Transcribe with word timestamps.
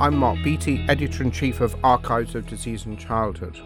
I'm 0.00 0.16
Mark 0.16 0.38
Beattie, 0.44 0.86
Editor 0.88 1.24
in 1.24 1.32
Chief 1.32 1.60
of 1.60 1.74
Archives 1.82 2.36
of 2.36 2.46
Disease 2.46 2.86
in 2.86 2.96
Childhood. 2.96 3.60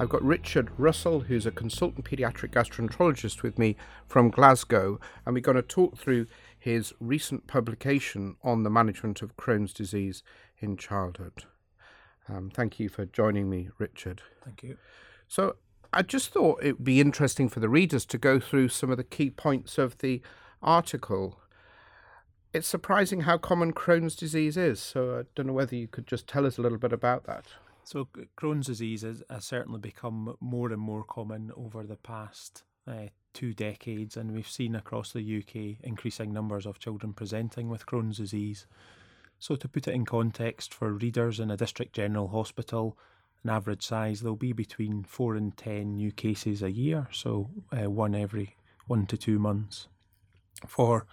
I've 0.00 0.08
got 0.08 0.22
Richard 0.22 0.70
Russell, 0.78 1.20
who's 1.20 1.44
a 1.44 1.50
consultant 1.50 2.06
paediatric 2.06 2.52
gastroenterologist 2.52 3.42
with 3.42 3.58
me 3.58 3.76
from 4.06 4.30
Glasgow, 4.30 4.98
and 5.26 5.34
we're 5.34 5.42
going 5.42 5.56
to 5.56 5.62
talk 5.62 5.98
through 5.98 6.28
his 6.58 6.94
recent 6.98 7.46
publication 7.46 8.36
on 8.42 8.62
the 8.62 8.70
management 8.70 9.20
of 9.20 9.36
Crohn's 9.36 9.74
disease 9.74 10.22
in 10.60 10.78
childhood. 10.78 11.44
Um, 12.26 12.48
thank 12.48 12.80
you 12.80 12.88
for 12.88 13.04
joining 13.04 13.50
me, 13.50 13.68
Richard. 13.76 14.22
Thank 14.46 14.62
you. 14.62 14.78
So, 15.28 15.56
I 15.92 16.00
just 16.00 16.32
thought 16.32 16.62
it 16.62 16.78
would 16.78 16.84
be 16.84 17.02
interesting 17.02 17.50
for 17.50 17.60
the 17.60 17.68
readers 17.68 18.06
to 18.06 18.16
go 18.16 18.40
through 18.40 18.70
some 18.70 18.90
of 18.90 18.96
the 18.96 19.04
key 19.04 19.28
points 19.28 19.76
of 19.76 19.98
the 19.98 20.22
article. 20.62 21.38
It's 22.56 22.66
surprising 22.66 23.20
how 23.20 23.36
common 23.36 23.74
Crohn's 23.74 24.16
disease 24.16 24.56
is, 24.56 24.80
so 24.80 25.18
I 25.18 25.22
don't 25.34 25.46
know 25.46 25.52
whether 25.52 25.76
you 25.76 25.86
could 25.86 26.06
just 26.06 26.26
tell 26.26 26.46
us 26.46 26.56
a 26.56 26.62
little 26.62 26.78
bit 26.78 26.90
about 26.90 27.24
that. 27.24 27.44
So 27.84 28.08
Crohn's 28.38 28.68
disease 28.68 29.02
has, 29.02 29.22
has 29.28 29.44
certainly 29.44 29.78
become 29.78 30.38
more 30.40 30.72
and 30.72 30.80
more 30.80 31.04
common 31.04 31.52
over 31.54 31.82
the 31.82 31.96
past 31.96 32.64
uh, 32.88 33.08
two 33.34 33.52
decades, 33.52 34.16
and 34.16 34.32
we've 34.32 34.48
seen 34.48 34.74
across 34.74 35.12
the 35.12 35.20
UK 35.20 35.84
increasing 35.86 36.32
numbers 36.32 36.64
of 36.64 36.78
children 36.78 37.12
presenting 37.12 37.68
with 37.68 37.84
Crohn's 37.84 38.16
disease. 38.16 38.66
So, 39.38 39.54
to 39.56 39.68
put 39.68 39.86
it 39.86 39.94
in 39.94 40.06
context 40.06 40.72
for 40.72 40.94
readers 40.94 41.38
in 41.38 41.50
a 41.50 41.58
district 41.58 41.94
general 41.94 42.28
hospital, 42.28 42.96
an 43.44 43.50
average 43.50 43.84
size 43.84 44.22
there'll 44.22 44.34
be 44.34 44.54
between 44.54 45.04
four 45.04 45.34
and 45.36 45.54
ten 45.58 45.96
new 45.96 46.10
cases 46.10 46.62
a 46.62 46.70
year, 46.70 47.08
so 47.12 47.50
uh, 47.70 47.90
one 47.90 48.14
every 48.14 48.56
one 48.86 49.04
to 49.08 49.18
two 49.18 49.38
months. 49.38 49.88
For 50.66 51.06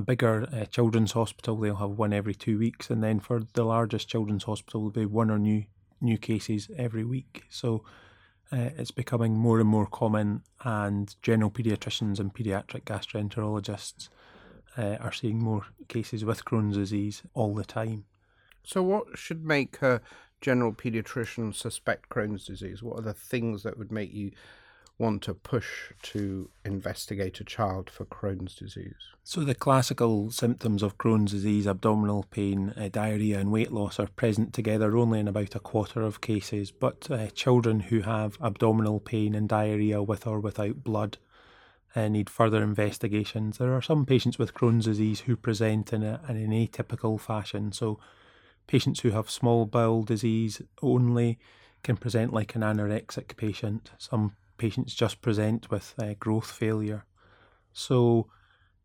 a 0.00 0.02
bigger 0.02 0.48
uh, 0.50 0.64
children's 0.64 1.12
hospital, 1.12 1.56
they'll 1.56 1.76
have 1.76 1.90
one 1.90 2.14
every 2.14 2.34
two 2.34 2.58
weeks, 2.58 2.88
and 2.88 3.04
then 3.04 3.20
for 3.20 3.42
the 3.52 3.64
largest 3.64 4.08
children's 4.08 4.44
hospital, 4.44 4.88
there'll 4.88 5.08
be 5.08 5.14
one 5.14 5.30
or 5.30 5.38
new 5.38 5.64
new 6.00 6.16
cases 6.16 6.70
every 6.78 7.04
week. 7.04 7.42
So 7.50 7.84
uh, 8.50 8.70
it's 8.78 8.90
becoming 8.90 9.34
more 9.36 9.60
and 9.60 9.68
more 9.68 9.86
common, 9.86 10.42
and 10.64 11.14
general 11.20 11.50
paediatricians 11.50 12.18
and 12.18 12.32
paediatric 12.32 12.84
gastroenterologists 12.84 14.08
uh, 14.78 14.96
are 15.00 15.12
seeing 15.12 15.38
more 15.38 15.66
cases 15.88 16.24
with 16.24 16.46
Crohn's 16.46 16.76
disease 16.78 17.22
all 17.34 17.54
the 17.54 17.64
time. 17.64 18.06
So, 18.62 18.82
what 18.82 19.18
should 19.18 19.44
make 19.44 19.82
a 19.82 20.00
general 20.40 20.72
paediatrician 20.72 21.54
suspect 21.54 22.08
Crohn's 22.08 22.46
disease? 22.46 22.82
What 22.82 22.98
are 23.00 23.02
the 23.02 23.12
things 23.12 23.62
that 23.64 23.76
would 23.76 23.92
make 23.92 24.14
you 24.14 24.30
want 25.00 25.22
to 25.22 25.34
push 25.34 25.92
to 26.02 26.50
investigate 26.64 27.40
a 27.40 27.44
child 27.44 27.88
for 27.90 28.04
Crohn's 28.04 28.54
disease? 28.54 28.94
So, 29.24 29.40
the 29.40 29.54
classical 29.54 30.30
symptoms 30.30 30.82
of 30.82 30.98
Crohn's 30.98 31.32
disease, 31.32 31.66
abdominal 31.66 32.24
pain, 32.30 32.74
uh, 32.76 32.88
diarrhea, 32.92 33.38
and 33.38 33.50
weight 33.50 33.72
loss, 33.72 33.98
are 33.98 34.08
present 34.08 34.52
together 34.52 34.96
only 34.96 35.18
in 35.18 35.28
about 35.28 35.54
a 35.54 35.60
quarter 35.60 36.02
of 36.02 36.20
cases. 36.20 36.70
But 36.70 37.10
uh, 37.10 37.28
children 37.28 37.80
who 37.80 38.02
have 38.02 38.36
abdominal 38.40 39.00
pain 39.00 39.34
and 39.34 39.48
diarrhea 39.48 40.02
with 40.02 40.26
or 40.26 40.38
without 40.38 40.84
blood 40.84 41.18
uh, 41.96 42.08
need 42.08 42.30
further 42.30 42.62
investigations. 42.62 43.58
There 43.58 43.74
are 43.74 43.82
some 43.82 44.06
patients 44.06 44.38
with 44.38 44.54
Crohn's 44.54 44.84
disease 44.84 45.20
who 45.20 45.36
present 45.36 45.92
in, 45.92 46.02
a, 46.02 46.20
in 46.28 46.36
an 46.36 46.50
atypical 46.50 47.18
fashion. 47.18 47.72
So, 47.72 47.98
patients 48.66 49.00
who 49.00 49.10
have 49.10 49.30
small 49.30 49.66
bowel 49.66 50.02
disease 50.02 50.62
only 50.82 51.38
can 51.82 51.96
present 51.96 52.32
like 52.32 52.54
an 52.54 52.62
anorexic 52.62 53.36
patient. 53.36 53.90
Some 53.98 54.36
patients 54.60 54.94
just 54.94 55.22
present 55.22 55.70
with 55.70 55.94
uh, 55.98 56.14
growth 56.20 56.52
failure. 56.52 57.06
So, 57.72 58.28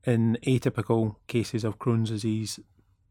in 0.06 0.38
atypical 0.48 1.18
cases 1.28 1.66
of 1.66 1.80
Crohn's 1.80 2.10
disease, 2.10 2.60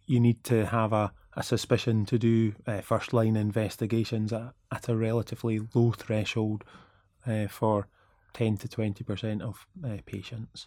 you 0.07 0.19
need 0.19 0.43
to 0.45 0.67
have 0.67 0.93
a, 0.93 1.13
a 1.37 1.43
suspicion 1.43 2.07
to 2.07 2.19
do 2.19 2.55
uh, 2.67 2.81
first 2.81 3.13
line 3.13 3.37
investigations 3.37 4.33
at, 4.33 4.55
at 4.73 4.89
a 4.89 4.97
relatively 4.97 5.61
low 5.75 5.93
threshold 5.93 6.65
uh, 7.27 7.49
for 7.49 7.87
10 8.33 8.57
to 8.59 8.69
20% 8.69 9.43
of 9.43 9.67
uh, 9.85 9.99
patients. 10.07 10.67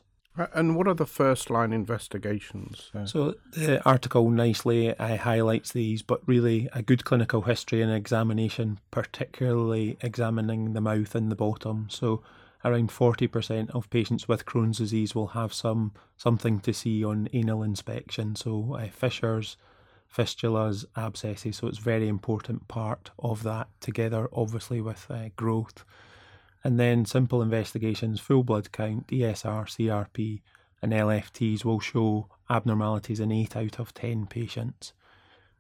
And 0.53 0.75
what 0.75 0.87
are 0.87 0.93
the 0.93 1.05
first 1.05 1.49
line 1.49 1.73
investigations? 1.73 2.91
Uh, 2.93 3.05
so 3.05 3.35
the 3.51 3.83
article 3.85 4.29
nicely 4.29 4.95
uh, 4.97 5.17
highlights 5.17 5.71
these, 5.71 6.01
but 6.01 6.21
really 6.27 6.69
a 6.73 6.81
good 6.81 7.05
clinical 7.05 7.41
history 7.41 7.81
and 7.81 7.91
examination, 7.91 8.79
particularly 8.91 9.97
examining 10.01 10.73
the 10.73 10.81
mouth 10.81 11.15
and 11.15 11.31
the 11.31 11.35
bottom. 11.35 11.87
So 11.89 12.21
around 12.63 12.89
40% 12.89 13.69
of 13.71 13.89
patients 13.89 14.27
with 14.27 14.45
Crohn's 14.45 14.77
disease 14.77 15.15
will 15.15 15.27
have 15.27 15.53
some 15.53 15.93
something 16.17 16.59
to 16.61 16.73
see 16.73 17.03
on 17.03 17.29
anal 17.33 17.63
inspection. 17.63 18.35
So 18.35 18.77
uh, 18.79 18.89
fissures, 18.89 19.57
fistulas, 20.13 20.85
abscesses. 20.95 21.57
So 21.57 21.67
it's 21.67 21.77
very 21.77 22.07
important 22.07 22.67
part 22.67 23.11
of 23.19 23.43
that 23.43 23.67
together, 23.79 24.29
obviously 24.33 24.81
with 24.81 25.07
uh, 25.09 25.29
growth 25.35 25.83
and 26.67 26.77
then 26.77 27.05
simple 27.05 27.41
investigations, 27.41 28.19
full 28.19 28.43
blood 28.43 28.73
count, 28.73 29.07
ESR, 29.07 29.63
CRP, 29.69 30.41
and 30.81 30.91
LFTs 30.91 31.63
will 31.63 31.79
show 31.79 32.27
abnormalities 32.49 33.21
in 33.21 33.31
8 33.31 33.55
out 33.55 33.79
of 33.79 33.93
10 33.93 34.25
patients. 34.25 34.91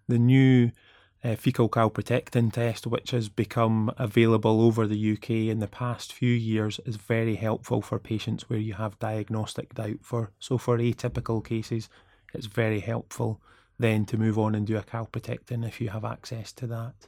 The 0.09 0.19
new 0.19 0.71
uh, 1.23 1.35
fecal 1.37 1.69
calprotectin 1.69 2.51
test, 2.51 2.85
which 2.85 3.11
has 3.11 3.29
become 3.29 3.89
available 3.97 4.59
over 4.59 4.85
the 4.85 5.13
UK 5.13 5.29
in 5.29 5.59
the 5.59 5.69
past 5.69 6.11
few 6.11 6.33
years, 6.33 6.81
is 6.85 6.97
very 6.97 7.35
helpful 7.35 7.81
for 7.81 7.99
patients 7.99 8.49
where 8.49 8.59
you 8.59 8.73
have 8.73 8.99
diagnostic 8.99 9.75
doubt. 9.75 9.99
For 10.01 10.31
so 10.39 10.57
for 10.57 10.77
atypical 10.77 11.41
cases, 11.41 11.87
it's 12.33 12.47
very 12.47 12.81
helpful 12.81 13.39
then 13.79 14.05
to 14.07 14.17
move 14.17 14.37
on 14.37 14.55
and 14.55 14.67
do 14.67 14.75
a 14.75 14.83
calprotectin 14.83 15.65
if 15.65 15.79
you 15.79 15.87
have 15.87 16.03
access 16.03 16.51
to 16.51 16.67
that. 16.67 17.07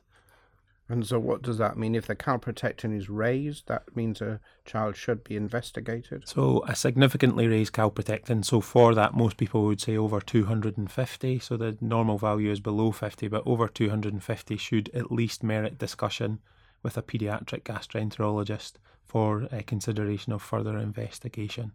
And 0.91 1.05
so, 1.05 1.19
what 1.19 1.43
does 1.43 1.59
that 1.59 1.77
mean? 1.77 1.93
If 1.93 2.07
the 2.07 2.15
calprotectin 2.15 2.97
is 2.97 3.09
raised, 3.09 3.67
that 3.67 3.95
means 3.95 4.21
a 4.21 4.39
child 4.65 4.95
should 4.95 5.23
be 5.23 5.35
investigated? 5.35 6.27
So, 6.27 6.63
a 6.67 6.75
significantly 6.75 7.47
raised 7.47 7.73
calprotectin. 7.73 8.43
So, 8.43 8.59
for 8.59 8.95
that, 8.95 9.13
most 9.13 9.37
people 9.37 9.65
would 9.65 9.79
say 9.79 9.95
over 9.95 10.19
250. 10.19 11.39
So, 11.39 11.57
the 11.57 11.77
normal 11.79 12.17
value 12.17 12.51
is 12.51 12.59
below 12.59 12.91
50, 12.91 13.27
but 13.27 13.43
over 13.45 13.67
250 13.67 14.57
should 14.57 14.89
at 14.95 15.11
least 15.11 15.43
merit 15.43 15.77
discussion 15.77 16.39
with 16.81 16.97
a 16.97 17.03
paediatric 17.03 17.61
gastroenterologist 17.61 18.73
for 19.05 19.47
a 19.51 19.61
consideration 19.61 20.33
of 20.33 20.41
further 20.41 20.77
investigation. 20.79 21.73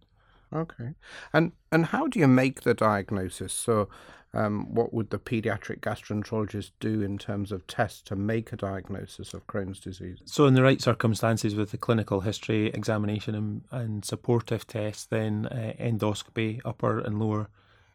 Okay. 0.55 0.95
And 1.33 1.53
and 1.73 1.87
how 1.87 2.07
do 2.07 2.19
you 2.19 2.29
make 2.29 2.63
the 2.63 2.75
diagnosis? 2.75 3.53
So, 3.53 3.89
um, 4.33 4.73
what 4.73 4.95
would 4.95 5.11
the 5.11 5.19
pediatric 5.19 5.81
gastroenterologist 5.81 6.71
do 6.79 7.03
in 7.03 7.19
terms 7.19 7.51
of 7.51 7.67
tests 7.67 8.03
to 8.03 8.17
make 8.17 8.53
a 8.53 8.57
diagnosis 8.57 9.35
of 9.35 9.47
Crohn's 9.47 9.81
disease? 9.81 10.19
So, 10.25 10.47
in 10.47 10.55
the 10.55 10.63
right 10.63 10.81
circumstances, 10.81 11.57
with 11.57 11.73
the 11.73 11.79
clinical 11.79 12.21
history 12.21 12.67
examination 12.69 13.35
and, 13.35 13.63
and 13.71 14.05
supportive 14.05 14.67
tests, 14.67 15.07
then 15.07 15.47
uh, 15.47 15.73
endoscopy, 15.81 16.61
upper 16.65 17.01
and 17.01 17.19
lower 17.19 17.49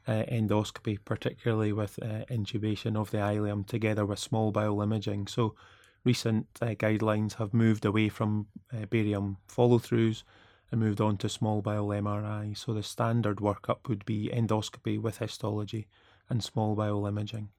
uh, 0.08 0.24
endoscopy, 0.30 0.98
particularly 1.04 1.72
with 1.72 1.98
uh, 2.02 2.26
intubation 2.30 2.98
of 2.98 3.12
the 3.12 3.20
ileum, 3.20 3.66
together 3.66 4.06
with 4.06 4.20
small 4.20 4.52
bowel 4.52 4.82
imaging. 4.82 5.28
So, 5.28 5.56
recent 6.04 6.48
uh, 6.62 6.68
guidelines 6.68 7.36
have 7.36 7.54
moved 7.54 7.86
away 7.86 8.10
from 8.10 8.48
uh, 8.74 8.86
barium 8.90 9.38
follow 9.48 9.80
throughs 9.80 10.24
and 10.72 10.80
moved 10.80 11.02
on 11.02 11.18
to 11.18 11.30
small 11.30 11.62
bowel 11.62 11.90
MRI. 11.90 12.58
So, 12.58 12.74
the 12.74 12.84
standard 12.84 13.38
workup 13.38 13.88
would 13.88 14.06
be 14.06 14.30
endoscopy 14.34 15.02
with 15.02 15.18
histology 15.18 15.88
and 16.30 16.44
small 16.44 16.76
bowel 16.76 17.06
imaging. 17.06 17.50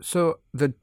So 0.00 0.40
the 0.52 0.74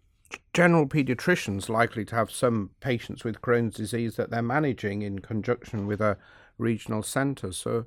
general 0.53 0.87
paediatrician's 0.87 1.69
likely 1.69 2.05
to 2.05 2.15
have 2.15 2.31
some 2.31 2.71
patients 2.79 3.23
with 3.23 3.41
Crohn's 3.41 3.75
disease 3.75 4.15
that 4.15 4.29
they're 4.29 4.41
managing 4.41 5.01
in 5.01 5.19
conjunction 5.19 5.85
with 5.85 6.01
a 6.01 6.17
regional 6.57 7.03
centre. 7.03 7.51
So 7.51 7.85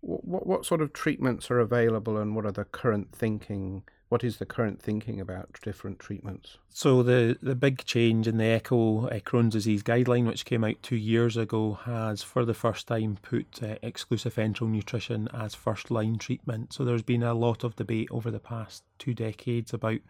what 0.00 0.46
what 0.46 0.66
sort 0.66 0.82
of 0.82 0.92
treatments 0.92 1.50
are 1.50 1.60
available 1.60 2.18
and 2.18 2.34
what 2.34 2.44
are 2.44 2.52
the 2.52 2.64
current 2.64 3.12
thinking 3.12 3.84
what 4.08 4.22
is 4.22 4.36
the 4.36 4.46
current 4.46 4.80
thinking 4.80 5.20
about 5.20 5.58
different 5.62 5.98
treatments? 5.98 6.58
So 6.70 7.02
the 7.02 7.38
the 7.42 7.54
big 7.54 7.84
change 7.84 8.28
in 8.28 8.36
the 8.36 8.44
ECCO 8.44 9.06
uh, 9.06 9.20
Crohn's 9.20 9.52
disease 9.52 9.82
guideline, 9.82 10.26
which 10.26 10.44
came 10.44 10.64
out 10.64 10.82
two 10.82 10.96
years 10.96 11.36
ago, 11.36 11.74
has 11.84 12.22
for 12.22 12.44
the 12.44 12.54
first 12.54 12.86
time 12.86 13.18
put 13.22 13.62
uh, 13.62 13.76
exclusive 13.82 14.34
enteral 14.36 14.68
nutrition 14.68 15.28
as 15.32 15.54
first 15.54 15.90
line 15.90 16.18
treatment. 16.18 16.72
So 16.72 16.84
there's 16.84 17.02
been 17.02 17.22
a 17.22 17.34
lot 17.34 17.64
of 17.64 17.76
debate 17.76 18.08
over 18.10 18.30
the 18.30 18.40
past 18.40 18.84
two 18.98 19.14
decades 19.14 19.72
about 19.72 20.00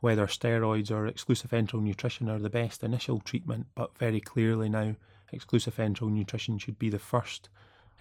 whether 0.00 0.26
steroids 0.26 0.90
or 0.90 1.06
exclusive 1.06 1.50
enteral 1.50 1.82
nutrition 1.82 2.28
are 2.28 2.38
the 2.38 2.50
best 2.50 2.84
initial 2.84 3.20
treatment, 3.20 3.66
but 3.74 3.98
very 3.98 4.20
clearly 4.20 4.68
now 4.68 4.94
exclusive 5.32 5.76
enteral 5.76 6.10
nutrition 6.10 6.58
should 6.58 6.78
be 6.78 6.88
the 6.88 6.98
first 6.98 7.48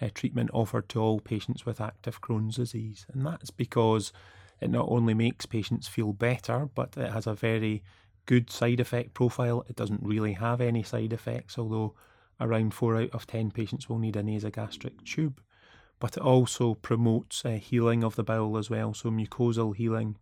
uh, 0.01 0.09
treatment 0.13 0.50
offered 0.53 0.88
to 0.89 1.01
all 1.01 1.19
patients 1.19 1.65
with 1.65 1.81
active 1.81 2.21
Crohn's 2.21 2.57
disease, 2.57 3.05
and 3.11 3.25
that's 3.25 3.50
because 3.50 4.13
it 4.59 4.69
not 4.69 4.88
only 4.89 5.13
makes 5.13 5.45
patients 5.45 5.88
feel 5.88 6.13
better, 6.13 6.69
but 6.74 6.98
it 6.98 7.12
has 7.12 7.27
a 7.27 7.33
very 7.33 7.83
good 8.25 8.50
side 8.50 8.80
effect 8.80 9.13
profile. 9.13 9.63
It 9.68 9.75
doesn't 9.75 10.04
really 10.04 10.33
have 10.33 10.62
any 10.62 10.83
side 10.83 11.13
effects, 11.13 11.57
although 11.57 11.95
around 12.39 12.74
4 12.74 12.98
out 12.98 13.09
of 13.12 13.27
10 13.27 13.51
patients 13.51 13.89
will 13.89 14.00
need 14.00 14.15
a 14.15 14.24
nasogastric 14.24 15.04
tube. 15.04 15.42
But 16.00 16.18
it 16.18 16.24
also 16.24 16.75
promotes 16.75 17.44
uh, 17.44 17.51
healing 17.51 18.04
of 18.04 18.15
the 18.15 18.24
bowel 18.24 18.57
as 18.57 18.69
well, 18.69 18.94
so 18.94 19.09
mucosal 19.09 19.75
healing 19.75 20.18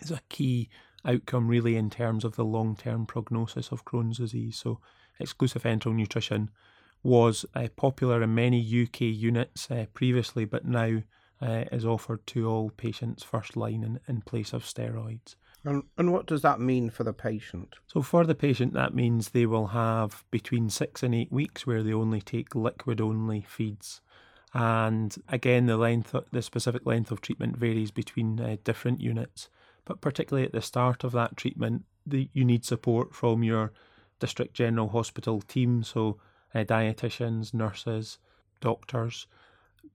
is 0.00 0.10
a 0.10 0.20
key 0.28 0.68
outcome, 1.04 1.48
really, 1.48 1.76
in 1.76 1.90
terms 1.90 2.24
of 2.24 2.36
the 2.36 2.44
long 2.44 2.76
term 2.76 3.06
prognosis 3.06 3.72
of 3.72 3.84
Crohn's 3.84 4.18
disease. 4.18 4.56
So, 4.56 4.80
exclusive 5.18 5.64
enteral 5.64 5.94
nutrition 5.94 6.50
was 7.02 7.44
uh, 7.54 7.68
popular 7.76 8.22
in 8.22 8.34
many 8.34 8.60
UK 8.60 9.00
units 9.00 9.70
uh, 9.70 9.86
previously, 9.94 10.44
but 10.44 10.64
now 10.64 11.02
uh, 11.40 11.64
is 11.72 11.84
offered 11.84 12.26
to 12.28 12.48
all 12.48 12.70
patients 12.70 13.22
first 13.22 13.56
line 13.56 13.82
in, 13.82 14.00
in 14.06 14.20
place 14.22 14.52
of 14.52 14.64
steroids. 14.64 15.36
And, 15.64 15.82
and 15.98 16.12
what 16.12 16.26
does 16.26 16.42
that 16.42 16.60
mean 16.60 16.88
for 16.88 17.04
the 17.04 17.12
patient? 17.12 17.74
So, 17.86 18.00
for 18.00 18.24
the 18.24 18.34
patient, 18.34 18.72
that 18.72 18.94
means 18.94 19.30
they 19.30 19.46
will 19.46 19.68
have 19.68 20.24
between 20.30 20.70
six 20.70 21.02
and 21.02 21.14
eight 21.14 21.30
weeks 21.30 21.66
where 21.66 21.82
they 21.82 21.92
only 21.92 22.22
take 22.22 22.54
liquid 22.54 23.00
only 23.00 23.42
feeds. 23.42 24.00
And 24.54 25.14
again, 25.28 25.66
the 25.66 25.76
length, 25.76 26.14
the 26.32 26.42
specific 26.42 26.86
length 26.86 27.10
of 27.10 27.20
treatment 27.20 27.56
varies 27.56 27.90
between 27.90 28.40
uh, 28.40 28.56
different 28.64 29.00
units. 29.00 29.48
But 29.84 30.00
particularly 30.00 30.46
at 30.46 30.52
the 30.52 30.62
start 30.62 31.04
of 31.04 31.12
that 31.12 31.36
treatment, 31.36 31.84
the, 32.06 32.28
you 32.32 32.44
need 32.44 32.64
support 32.64 33.14
from 33.14 33.42
your 33.42 33.72
district 34.18 34.54
general 34.54 34.88
hospital 34.88 35.40
team, 35.40 35.82
so 35.82 36.18
uh, 36.54 36.64
dietitians, 36.64 37.54
nurses, 37.54 38.18
doctors, 38.60 39.26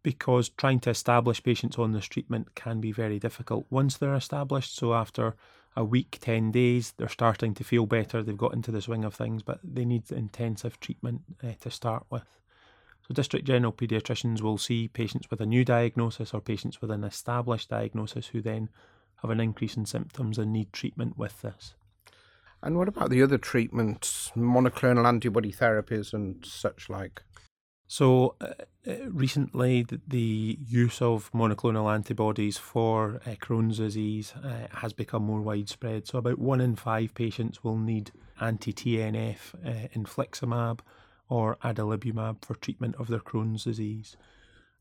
because 0.06 0.50
trying 0.50 0.80
to 0.80 0.92
establish 0.92 1.42
patients 1.42 1.80
on 1.80 1.92
this 1.92 2.06
treatment 2.06 2.54
can 2.54 2.80
be 2.80 2.92
very 2.92 3.18
difficult 3.18 3.66
once 3.72 3.98
they're 3.98 4.14
established. 4.14 4.76
So 4.76 4.94
after 4.94 5.36
a 5.76 5.84
week, 5.84 6.20
10 6.22 6.52
days, 6.52 6.94
they're 6.96 7.10
starting 7.10 7.56
to 7.56 7.64
feel 7.64 7.88
better, 7.88 8.22
they've 8.22 8.38
got 8.38 8.54
into 8.54 8.70
the 8.70 8.84
swing 8.84 9.04
of 9.04 9.16
things, 9.16 9.42
but 9.42 9.60
they 9.64 9.84
need 9.84 10.12
intensive 10.12 10.80
treatment 10.80 11.22
uh, 11.44 11.54
to 11.60 11.72
start 11.72 12.06
with. 12.12 12.38
So, 13.08 13.16
district 13.16 13.48
general 13.48 13.74
paediatricians 13.74 14.42
will 14.42 14.60
see 14.60 14.88
patients 14.88 15.32
with 15.32 15.42
a 15.42 15.46
new 15.48 15.66
diagnosis 15.66 16.36
or 16.36 16.40
patients 16.40 16.82
with 16.82 16.92
an 16.92 17.04
established 17.04 17.70
diagnosis 17.70 18.28
who 18.28 18.44
then 18.44 18.70
have 19.24 19.32
an 19.32 19.40
increase 19.40 19.76
in 19.76 19.88
symptoms 19.88 20.38
and 20.38 20.54
need 20.54 20.72
treatment 20.72 21.18
with 21.18 21.42
this. 21.42 21.74
And 22.62 22.78
what 22.78 22.88
about 22.88 23.10
the 23.10 23.24
other 23.24 23.40
treatments, 23.40 24.32
monoclonal 24.36 25.08
antibody 25.08 25.52
therapies 25.52 26.14
and 26.14 26.46
such 26.46 26.92
like? 26.92 27.24
So, 27.88 28.36
uh, 28.42 28.54
uh 28.88 29.10
recently, 29.10 29.86
the, 30.08 30.58
use 30.68 31.02
of 31.02 31.32
monoclonal 31.34 31.94
antibodies 31.94 32.58
for 32.58 33.22
uh, 33.26 33.36
Crohn's 33.36 33.78
disease 33.78 34.34
uh, 34.44 34.68
has 34.78 34.94
become 34.94 35.24
more 35.24 35.42
widespread. 35.42 36.08
So, 36.08 36.18
about 36.18 36.40
one 36.40 36.62
in 36.62 36.76
five 36.76 37.14
patients 37.14 37.64
will 37.64 37.78
need 37.78 38.12
anti 38.42 38.74
TNF 38.74 39.38
uh, 39.66 39.88
infliximab 39.96 40.80
or 41.30 41.58
adalimumab 41.64 42.44
for 42.44 42.56
treatment 42.56 42.96
of 42.98 43.08
their 43.08 43.20
Crohn's 43.20 43.64
disease. 43.64 44.18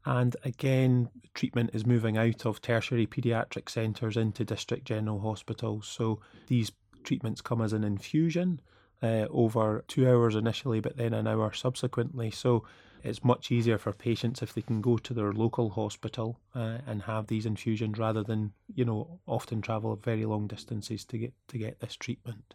And 0.06 0.36
again, 0.44 1.08
treatment 1.32 1.70
is 1.72 1.86
moving 1.86 2.18
out 2.18 2.44
of 2.44 2.60
tertiary 2.60 3.06
paediatric 3.06 3.70
centres 3.70 4.16
into 4.16 4.44
district 4.44 4.84
general 4.84 5.20
hospitals. 5.20 5.86
So 5.88 6.20
these 6.46 6.72
treatments 7.04 7.40
come 7.40 7.62
as 7.62 7.72
an 7.72 7.84
infusion 7.84 8.60
uh, 9.02 9.26
over 9.30 9.84
two 9.88 10.08
hours 10.08 10.34
initially, 10.34 10.80
but 10.80 10.96
then 10.96 11.14
an 11.14 11.26
hour 11.26 11.52
subsequently. 11.52 12.30
So 12.30 12.64
it's 13.04 13.22
much 13.22 13.52
easier 13.52 13.76
for 13.76 13.92
patients 13.92 14.42
if 14.42 14.54
they 14.54 14.62
can 14.62 14.80
go 14.80 14.96
to 14.96 15.12
their 15.12 15.32
local 15.32 15.70
hospital 15.70 16.40
uh, 16.54 16.78
and 16.86 17.02
have 17.02 17.26
these 17.26 17.46
infusions 17.46 17.98
rather 17.98 18.24
than 18.24 18.52
you 18.74 18.84
know 18.84 19.20
often 19.26 19.60
travel 19.60 19.94
very 19.96 20.24
long 20.24 20.46
distances 20.46 21.04
to 21.04 21.18
get 21.18 21.34
to 21.48 21.58
get 21.58 21.80
this 21.80 21.96
treatment. 21.96 22.54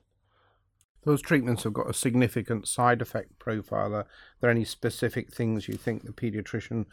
Those 1.04 1.22
treatments 1.22 1.64
have 1.64 1.74
got 1.74 1.90
a 1.90 1.94
significant 1.94 2.68
side 2.68 3.02
effect 3.02 3.40
profile. 3.40 3.94
Are 3.94 4.08
there 4.42 4.50
any 4.50 4.66
specific 4.66 5.34
things 5.34 5.68
you 5.68 5.76
think 5.76 6.04
the 6.04 6.12
paediatrician 6.12 6.88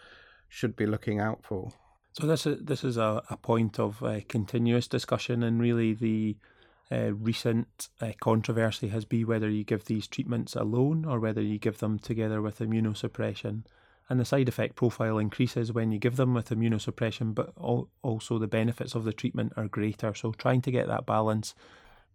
should 0.49 0.77
be 0.77 0.87
looking 0.87 1.19
out 1.19 1.41
for? 1.43 1.73
So 2.13 2.27
this 2.27 2.47
is 2.47 2.65
this 2.65 2.85
is 2.85 2.97
a, 2.97 3.23
a 3.31 3.37
point 3.37 3.79
of 3.79 4.03
uh, 4.03 4.21
continuous 4.29 4.87
discussion, 4.87 5.43
and 5.43 5.61
really 5.61 5.95
the 5.95 6.37
uh, 6.91 7.13
recent 7.13 7.89
uh, 8.01 8.13
controversy 8.21 8.89
has 8.89 9.05
been 9.05 9.27
whether 9.27 9.49
you 9.49 9.65
give 9.65 9.85
these 9.85 10.07
treatments 10.07 10.55
alone 10.55 11.05
or 11.05 11.19
whether 11.19 11.41
you 11.41 11.59
give 11.59 11.79
them 11.79 11.99
together 11.99 12.41
with 12.41 12.61
immunosuppression. 12.61 13.65
And 14.09 14.21
the 14.21 14.25
side 14.25 14.49
effect 14.49 14.77
profile 14.77 15.19
increases 15.19 15.73
when 15.73 15.91
you 15.91 15.99
give 15.99 16.15
them 16.15 16.33
with 16.33 16.51
immunosuppression, 16.51 17.35
but 17.35 17.53
al- 17.61 17.89
also 18.03 18.39
the 18.39 18.47
benefits 18.47 18.95
of 18.95 19.05
the 19.05 19.13
treatment 19.13 19.53
are 19.57 19.67
greater. 19.67 20.15
So 20.15 20.31
trying 20.31 20.63
to 20.63 20.71
get 20.71 20.87
that 20.87 21.07
balance 21.07 21.55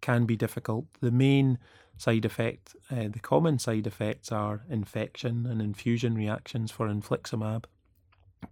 can 0.00 0.24
be 0.24 0.36
difficult. 0.36 0.86
The 1.00 1.10
main 1.10 1.58
side 1.98 2.24
effect, 2.24 2.74
uh, 2.90 3.08
the 3.08 3.20
common 3.20 3.58
side 3.58 3.86
effects 3.86 4.32
are 4.32 4.64
infection 4.70 5.46
and 5.46 5.60
infusion 5.60 6.14
reactions 6.14 6.70
for 6.70 6.88
infliximab, 6.88 7.64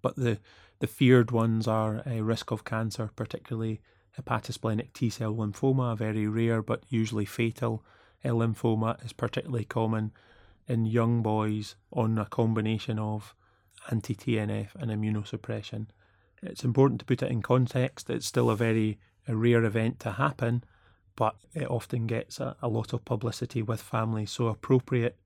but 0.03 0.17
the 0.17 0.39
the 0.81 0.87
feared 0.87 1.31
ones 1.31 1.69
are 1.69 2.03
a 2.07 2.23
risk 2.23 2.51
of 2.51 2.65
cancer, 2.65 3.11
particularly 3.15 3.83
hepatosplenic 4.19 4.93
T 4.93 5.11
cell 5.11 5.35
lymphoma, 5.35 5.93
a 5.93 5.97
very 5.97 6.27
rare 6.27 6.63
but 6.63 6.83
usually 6.89 7.25
fatal 7.25 7.85
uh, 8.25 8.29
lymphoma, 8.29 9.03
is 9.05 9.13
particularly 9.13 9.65
common 9.65 10.13
in 10.69 10.87
young 10.87 11.23
boys 11.23 11.75
on 11.93 12.19
a 12.19 12.27
combination 12.27 12.99
of 12.99 13.35
anti 13.91 14.15
TNF 14.15 14.75
and 14.77 14.91
immunosuppression. 14.91 15.87
It's 16.43 16.65
important 16.65 17.01
to 17.01 17.07
put 17.07 17.23
it 17.23 17.31
in 17.31 17.43
context. 17.43 18.09
It's 18.09 18.27
still 18.27 18.51
a 18.51 18.57
very 18.57 18.99
a 19.29 19.37
rare 19.37 19.65
event 19.65 20.01
to 20.01 20.13
happen, 20.13 20.65
but 21.17 21.37
it 21.55 21.71
often 21.71 22.07
gets 22.07 22.41
a, 22.41 22.57
a 22.63 22.69
lot 22.69 22.93
of 22.93 23.05
publicity 23.05 23.63
with 23.63 23.81
families. 23.81 24.31
So 24.31 24.47
appropriate 24.49 25.19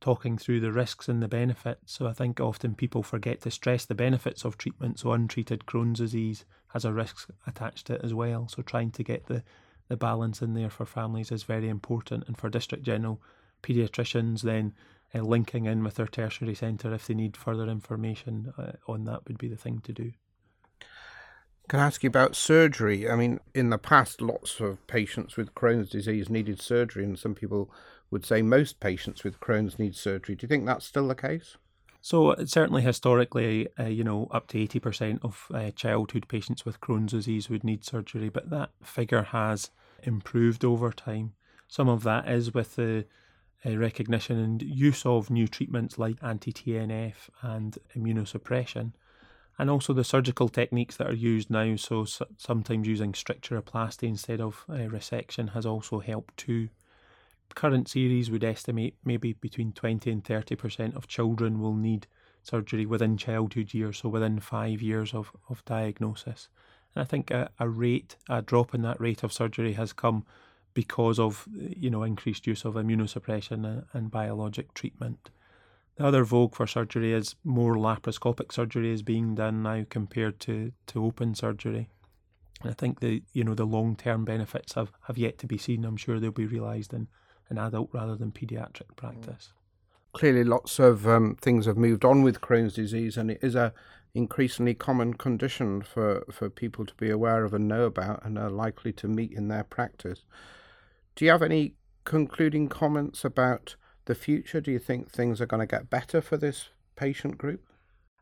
talking 0.00 0.38
through 0.38 0.60
the 0.60 0.72
risks 0.72 1.08
and 1.08 1.22
the 1.22 1.28
benefits. 1.28 1.92
So 1.92 2.06
I 2.06 2.12
think 2.12 2.40
often 2.40 2.74
people 2.74 3.02
forget 3.02 3.42
to 3.42 3.50
stress 3.50 3.84
the 3.84 3.94
benefits 3.94 4.44
of 4.44 4.56
treatment. 4.56 4.98
So 4.98 5.12
untreated 5.12 5.66
Crohn's 5.66 5.98
disease 5.98 6.44
has 6.68 6.84
a 6.84 6.92
risk 6.92 7.28
attached 7.46 7.86
to 7.88 7.94
it 7.94 8.00
as 8.02 8.14
well. 8.14 8.48
So 8.48 8.62
trying 8.62 8.92
to 8.92 9.02
get 9.02 9.26
the, 9.26 9.42
the 9.88 9.96
balance 9.96 10.40
in 10.40 10.54
there 10.54 10.70
for 10.70 10.86
families 10.86 11.30
is 11.30 11.42
very 11.42 11.68
important. 11.68 12.24
And 12.26 12.36
for 12.38 12.48
district 12.48 12.84
general 12.84 13.20
paediatricians, 13.62 14.42
then 14.42 14.72
uh, 15.14 15.20
linking 15.20 15.66
in 15.66 15.84
with 15.84 15.96
their 15.96 16.06
tertiary 16.06 16.54
centre 16.54 16.94
if 16.94 17.06
they 17.06 17.14
need 17.14 17.36
further 17.36 17.68
information 17.68 18.52
uh, 18.56 18.72
on 18.86 19.04
that 19.04 19.26
would 19.26 19.38
be 19.38 19.48
the 19.48 19.56
thing 19.56 19.80
to 19.80 19.92
do. 19.92 20.12
Can 21.68 21.78
I 21.78 21.86
ask 21.86 22.02
you 22.02 22.08
about 22.08 22.34
surgery? 22.34 23.08
I 23.08 23.14
mean, 23.14 23.38
in 23.54 23.70
the 23.70 23.78
past, 23.78 24.20
lots 24.20 24.58
of 24.58 24.84
patients 24.88 25.36
with 25.36 25.54
Crohn's 25.54 25.88
disease 25.88 26.28
needed 26.28 26.60
surgery, 26.60 27.04
and 27.04 27.16
some 27.16 27.34
people 27.34 27.70
would 28.10 28.24
say 28.24 28.42
most 28.42 28.80
patients 28.80 29.24
with 29.24 29.40
Crohn's 29.40 29.78
need 29.78 29.94
surgery. 29.94 30.34
Do 30.34 30.44
you 30.44 30.48
think 30.48 30.66
that's 30.66 30.86
still 30.86 31.08
the 31.08 31.14
case? 31.14 31.56
So 32.02 32.34
certainly 32.46 32.82
historically, 32.82 33.68
uh, 33.78 33.84
you 33.84 34.04
know, 34.04 34.28
up 34.30 34.48
to 34.48 34.58
eighty 34.58 34.80
percent 34.80 35.20
of 35.22 35.46
uh, 35.52 35.70
childhood 35.72 36.28
patients 36.28 36.64
with 36.64 36.80
Crohn's 36.80 37.12
disease 37.12 37.50
would 37.50 37.62
need 37.62 37.84
surgery, 37.84 38.30
but 38.30 38.50
that 38.50 38.70
figure 38.82 39.22
has 39.22 39.70
improved 40.02 40.64
over 40.64 40.92
time. 40.92 41.34
Some 41.68 41.88
of 41.88 42.02
that 42.04 42.28
is 42.28 42.54
with 42.54 42.76
the 42.76 43.04
uh, 43.64 43.76
recognition 43.76 44.38
and 44.38 44.62
use 44.62 45.04
of 45.04 45.30
new 45.30 45.46
treatments 45.46 45.98
like 45.98 46.16
anti-TNF 46.22 47.28
and 47.42 47.78
immunosuppression, 47.94 48.92
and 49.58 49.68
also 49.68 49.92
the 49.92 50.02
surgical 50.02 50.48
techniques 50.48 50.96
that 50.96 51.06
are 51.06 51.14
used 51.14 51.50
now. 51.50 51.76
So, 51.76 52.06
sometimes 52.38 52.88
using 52.88 53.12
strictureplasty 53.12 54.08
instead 54.08 54.40
of 54.40 54.64
uh, 54.70 54.88
resection 54.88 55.52
has 55.52 55.66
also 55.66 56.00
helped 56.00 56.38
too. 56.38 56.70
Current 57.54 57.88
series 57.88 58.30
would 58.30 58.44
estimate 58.44 58.96
maybe 59.04 59.32
between 59.34 59.72
20 59.72 60.10
and 60.10 60.24
30% 60.24 60.96
of 60.96 61.08
children 61.08 61.60
will 61.60 61.74
need 61.74 62.06
surgery 62.42 62.86
within 62.86 63.16
childhood 63.16 63.74
years, 63.74 63.98
so 63.98 64.08
within 64.08 64.40
five 64.40 64.80
years 64.80 65.12
of, 65.14 65.32
of 65.48 65.64
diagnosis. 65.64 66.48
And 66.94 67.02
I 67.02 67.04
think 67.04 67.30
a, 67.30 67.50
a 67.58 67.68
rate, 67.68 68.16
a 68.28 68.42
drop 68.42 68.74
in 68.74 68.82
that 68.82 69.00
rate 69.00 69.22
of 69.22 69.32
surgery 69.32 69.74
has 69.74 69.92
come 69.92 70.24
because 70.72 71.18
of 71.18 71.48
you 71.52 71.90
know 71.90 72.04
increased 72.04 72.46
use 72.46 72.64
of 72.64 72.74
immunosuppression 72.74 73.66
and, 73.66 73.84
and 73.92 74.10
biologic 74.10 74.72
treatment. 74.74 75.30
The 75.96 76.06
other 76.06 76.24
vogue 76.24 76.54
for 76.54 76.66
surgery 76.66 77.12
is 77.12 77.34
more 77.44 77.74
laparoscopic 77.74 78.52
surgery 78.52 78.90
is 78.90 79.02
being 79.02 79.34
done 79.34 79.62
now 79.62 79.84
compared 79.88 80.40
to, 80.40 80.72
to 80.86 81.04
open 81.04 81.34
surgery. 81.34 81.90
And 82.62 82.70
I 82.70 82.74
think 82.74 83.00
the 83.00 83.22
you 83.32 83.44
know 83.44 83.54
the 83.54 83.66
long 83.66 83.96
term 83.96 84.24
benefits 84.24 84.74
have, 84.74 84.92
have 85.08 85.18
yet 85.18 85.38
to 85.38 85.46
be 85.46 85.58
seen. 85.58 85.84
I'm 85.84 85.96
sure 85.96 86.18
they'll 86.18 86.30
be 86.30 86.46
realised 86.46 86.94
in, 86.94 87.08
in 87.50 87.58
adult 87.58 87.90
rather 87.92 88.16
than 88.16 88.32
paediatric 88.32 88.96
practice. 88.96 89.52
Clearly, 90.12 90.44
lots 90.44 90.78
of 90.78 91.06
um, 91.06 91.36
things 91.40 91.66
have 91.66 91.76
moved 91.76 92.04
on 92.04 92.22
with 92.22 92.40
Crohn's 92.40 92.74
disease, 92.74 93.16
and 93.16 93.30
it 93.30 93.38
is 93.42 93.54
a 93.54 93.72
increasingly 94.12 94.74
common 94.74 95.14
condition 95.14 95.82
for, 95.82 96.24
for 96.30 96.50
people 96.50 96.84
to 96.84 96.94
be 96.94 97.10
aware 97.10 97.44
of 97.44 97.54
and 97.54 97.68
know 97.68 97.84
about, 97.84 98.24
and 98.24 98.38
are 98.38 98.50
likely 98.50 98.92
to 98.92 99.06
meet 99.06 99.32
in 99.32 99.48
their 99.48 99.64
practice. 99.64 100.24
Do 101.14 101.24
you 101.24 101.30
have 101.30 101.42
any 101.42 101.74
concluding 102.04 102.68
comments 102.68 103.24
about 103.24 103.76
the 104.06 104.14
future? 104.14 104.60
Do 104.60 104.72
you 104.72 104.80
think 104.80 105.10
things 105.10 105.40
are 105.40 105.46
going 105.46 105.60
to 105.60 105.76
get 105.76 105.90
better 105.90 106.20
for 106.20 106.36
this 106.36 106.70
patient 106.96 107.38
group? 107.38 107.64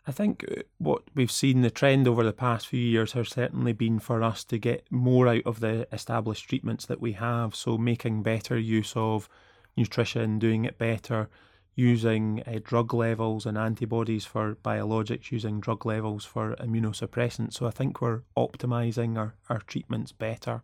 I 0.09 0.11
think 0.11 0.43
uh, 0.51 0.63
what 0.79 1.03
we've 1.15 1.31
seen 1.31 1.61
the 1.61 1.71
trend 1.71 2.09
over 2.09 2.25
the 2.25 2.33
past 2.33 2.67
few 2.67 2.81
years 2.81 3.13
has 3.13 3.29
certainly 3.29 3.75
been 3.75 3.99
for 3.99 4.23
us 4.23 4.43
to 4.45 4.57
get 4.57 4.91
more 4.91 5.29
out 5.29 5.43
of 5.45 5.61
the 5.61 5.87
established 5.93 6.49
treatments 6.49 6.87
that 6.87 6.99
we 6.99 7.13
have. 7.13 7.55
So, 7.55 7.77
making 7.77 8.23
better 8.23 8.59
use 8.59 8.95
of 8.97 9.29
nutrition, 9.77 10.39
doing 10.39 10.65
it 10.65 10.79
better, 10.79 11.29
using 11.75 12.43
uh, 12.47 12.59
drug 12.65 12.95
levels 12.95 13.45
and 13.45 13.59
antibodies 13.59 14.25
for 14.25 14.55
biologics, 14.55 15.31
using 15.31 15.61
drug 15.61 15.85
levels 15.85 16.25
for 16.25 16.57
immunosuppressants. 16.57 17.53
So, 17.53 17.67
I 17.67 17.71
think 17.71 18.01
we're 18.01 18.23
optimizing 18.35 19.19
our, 19.19 19.35
our 19.51 19.61
treatments 19.61 20.13
better. 20.13 20.63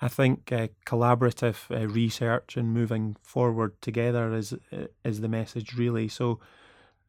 I 0.00 0.08
think 0.08 0.50
uh, 0.50 0.68
collaborative 0.84 1.70
uh, 1.70 1.86
research 1.86 2.56
and 2.56 2.74
moving 2.74 3.16
forward 3.22 3.80
together 3.80 4.34
is 4.34 4.54
is 5.04 5.20
the 5.20 5.28
message 5.28 5.74
really. 5.74 6.08
So 6.08 6.38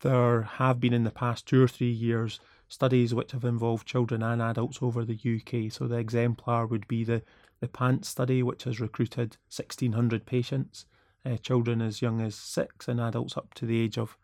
there 0.01 0.41
have 0.43 0.79
been 0.79 0.93
in 0.93 1.03
the 1.03 1.11
past 1.11 1.45
two 1.45 1.63
or 1.63 1.67
three 1.67 1.91
years 1.91 2.39
studies 2.67 3.13
which 3.15 3.31
have 3.31 3.43
involved 3.43 3.87
children 3.87 4.21
and 4.21 4.41
adults 4.41 4.79
over 4.81 5.03
the 5.03 5.15
UK. 5.15 5.71
So 5.71 5.87
the 5.87 5.97
exemplar 5.97 6.67
would 6.67 6.87
be 6.87 7.03
the 7.03 7.23
the 7.59 7.67
PANTS 7.67 8.07
study, 8.07 8.41
which 8.41 8.63
has 8.63 8.79
recruited 8.79 9.35
1,600 9.53 10.25
patients, 10.25 10.85
uh, 11.25 11.37
children 11.37 11.81
as 11.81 12.01
young 12.01 12.21
as 12.21 12.35
six 12.35 12.87
and 12.87 13.01
adults 13.01 13.35
up 13.35 13.53
to 13.55 13.65
the 13.65 13.81
age 13.81 13.97
of 13.97 14.17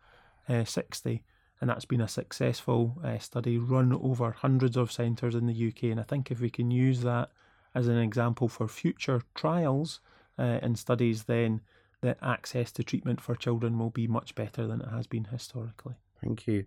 uh, 0.48 0.63
60. 0.63 1.24
And 1.60 1.70
that's 1.70 1.86
been 1.86 2.01
a 2.01 2.08
successful 2.08 2.98
uh, 3.03 3.17
study 3.17 3.58
run 3.58 3.94
over 3.94 4.32
hundreds 4.32 4.77
of 4.77 4.91
centres 4.91 5.36
in 5.36 5.48
the 5.48 5.67
UK. 5.67 5.84
And 5.91 6.00
I 6.00 6.03
think 6.03 6.32
if 6.32 6.39
we 6.39 6.50
can 6.50 6.72
use 6.72 7.01
that 7.01 7.29
as 7.74 7.88
an 7.88 7.98
example 7.98 8.48
for 8.48 8.67
future 8.67 9.22
trials 9.34 10.00
uh, 10.38 10.60
and 10.62 10.77
studies, 10.77 11.24
then 11.24 11.62
the 12.05 12.24
access 12.24 12.71
to 12.71 12.83
treatment 12.83 13.19
for 13.19 13.35
children 13.35 13.79
will 13.79 13.89
be 13.89 14.07
much 14.07 14.35
better 14.35 14.67
than 14.67 14.81
it 14.81 14.89
has 14.89 15.07
been 15.07 15.25
historically. 15.25 15.95
Thank 16.24 16.45
you. 16.45 16.65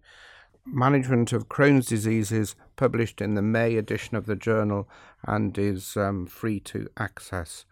Management 0.67 1.33
of 1.33 1.49
Crohn's 1.49 1.87
disease 1.87 2.33
is 2.33 2.57
published 2.77 3.21
in 3.21 3.35
the 3.35 3.43
May 3.43 3.77
edition 3.77 4.17
of 4.17 4.27
the 4.27 4.37
journal 4.37 4.89
and 5.25 5.57
is 5.57 5.97
um, 5.97 6.27
free 6.27 6.59
to 6.61 6.89
access. 6.99 7.65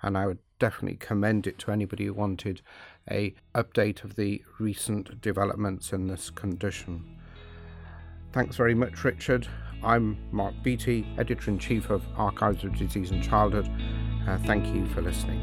And 0.00 0.16
I 0.16 0.26
would 0.26 0.38
definitely 0.60 0.96
commend 0.96 1.46
it 1.46 1.58
to 1.58 1.72
anybody 1.72 2.06
who 2.06 2.14
wanted 2.14 2.62
a 3.10 3.34
update 3.54 4.04
of 4.04 4.14
the 4.14 4.42
recent 4.60 5.20
developments 5.20 5.92
in 5.92 6.06
this 6.06 6.30
condition. 6.30 7.18
Thanks 8.32 8.56
very 8.56 8.74
much, 8.74 9.02
Richard. 9.02 9.48
I'm 9.82 10.16
Mark 10.30 10.54
Beattie, 10.62 11.06
Editor 11.18 11.50
in 11.50 11.58
Chief 11.58 11.90
of 11.90 12.04
Archives 12.16 12.62
of 12.64 12.76
Disease 12.78 13.10
in 13.10 13.20
Childhood. 13.20 13.68
Uh, 14.26 14.38
thank 14.38 14.72
you 14.74 14.86
for 14.86 15.02
listening. 15.02 15.37